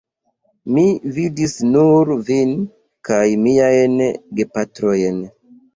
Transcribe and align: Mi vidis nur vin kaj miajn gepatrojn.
Mi 0.77 0.85
vidis 1.17 1.53
nur 1.75 2.13
vin 2.31 2.57
kaj 3.11 3.23
miajn 3.47 3.99
gepatrojn. 4.43 5.27